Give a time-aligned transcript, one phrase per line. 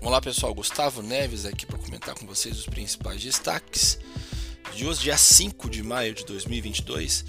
[0.00, 3.98] Olá pessoal, Gustavo Neves aqui para comentar com vocês os principais destaques
[4.72, 7.24] de hoje, dia 5 de maio de 2022.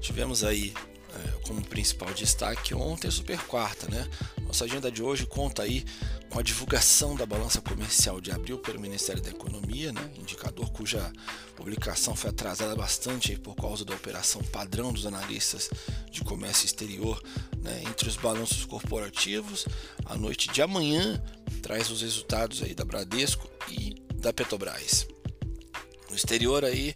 [0.00, 0.72] Tivemos aí
[1.12, 4.08] é, como principal destaque ontem Super Quarta, né?
[4.46, 5.84] Nossa agenda de hoje conta aí
[6.30, 10.10] com a divulgação da balança comercial de abril pelo Ministério da Economia, né?
[10.16, 11.12] indicador cuja
[11.56, 15.68] publicação foi atrasada bastante por causa da operação padrão dos analistas
[16.12, 17.20] de comércio exterior
[17.58, 17.82] né?
[17.88, 19.66] entre os balanços corporativos.
[20.04, 21.20] A noite de amanhã
[21.64, 25.08] traz os resultados aí da Bradesco e da Petrobras.
[26.10, 26.94] No exterior aí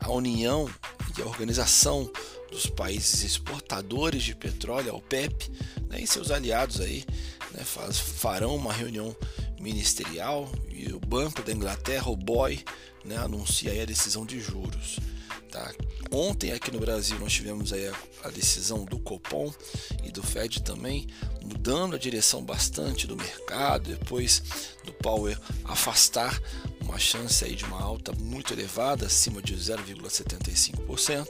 [0.00, 0.68] a União
[1.16, 2.10] e a Organização
[2.50, 5.48] dos Países Exportadores de Petróleo, a OPEP,
[5.88, 7.04] né, e seus aliados aí
[7.52, 9.14] né, faz, farão uma reunião
[9.60, 12.64] ministerial e o Banco da Inglaterra, o BOE,
[13.04, 14.98] né, anuncia a decisão de juros.
[15.50, 15.74] Tá?
[16.12, 19.52] Ontem aqui no Brasil nós tivemos aí a, a, decisão do Copom
[20.04, 21.08] e do Fed também
[21.42, 24.42] mudando a direção bastante do mercado depois
[24.84, 26.40] do Powell afastar
[26.80, 31.26] uma chance aí de uma alta muito elevada acima de 0,75%.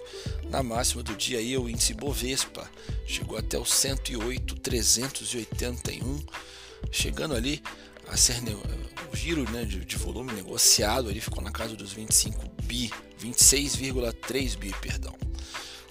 [0.50, 2.70] Na máxima do dia aí o índice Bovespa
[3.06, 6.28] chegou até os 108.381,
[6.90, 7.62] chegando ali
[8.10, 8.34] a ser
[9.12, 12.90] o giro né, de, de, volume negociado ali ficou na casa dos 25 bi,
[13.22, 15.14] 26,3 bi, perdão.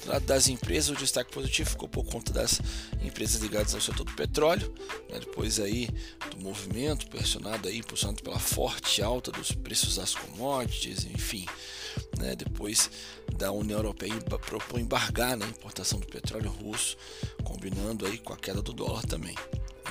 [0.04, 2.62] Do lado das empresas, o destaque positivo ficou por conta das
[3.02, 4.74] empresas ligadas ao setor do petróleo,
[5.10, 5.90] né, depois aí
[6.32, 11.46] do movimento pressionado aí, impulsionado pela forte alta dos preços das commodities, enfim,
[12.18, 12.90] né, depois
[13.38, 16.98] da União Europeia propõe embargar né, a importação do petróleo russo,
[17.44, 19.36] combinando aí com a queda do dólar também.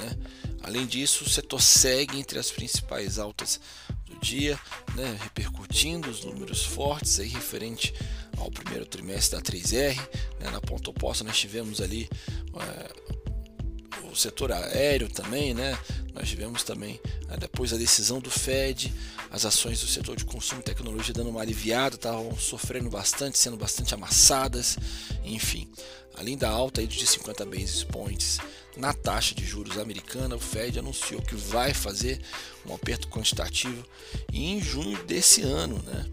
[0.01, 0.17] Né.
[0.63, 3.61] Além disso, o setor segue entre as principais altas
[4.07, 4.59] do dia,
[4.95, 7.95] né, repercutindo os números fortes aí referente
[8.37, 9.97] ao primeiro trimestre da 3R.
[10.41, 12.09] Né, na ponta oposta nós tivemos ali
[12.55, 15.79] é, o setor aéreo também, né?
[16.15, 18.93] Nós tivemos também né, depois a decisão do Fed,
[19.31, 23.57] as ações do setor de consumo e tecnologia dando uma aliviada, estavam sofrendo bastante, sendo
[23.57, 24.77] bastante amassadas,
[25.25, 25.69] enfim.
[26.17, 28.39] Além da alta de 50 basis points
[28.77, 32.21] na taxa de juros americana, o Fed anunciou que vai fazer
[32.67, 33.85] um aperto quantitativo
[34.33, 36.07] em junho desse ano, né?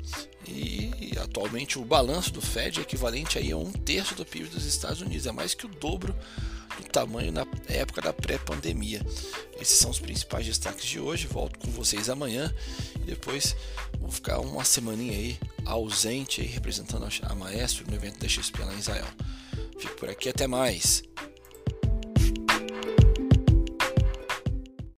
[0.48, 4.66] E atualmente o balanço do Fed é equivalente aí a um terço do PIB dos
[4.66, 6.16] Estados Unidos, é mais que o dobro
[6.78, 9.02] do tamanho na época da pré-pandemia.
[9.60, 11.28] Esses são os principais destaques de hoje.
[11.28, 12.54] Volto com vocês amanhã
[12.96, 13.56] e depois
[14.00, 18.74] vou ficar uma semaninha aí ausente aí representando a Maestro no evento da XP lá
[18.74, 19.08] em Israel.
[19.80, 21.04] Fico por aqui, até mais.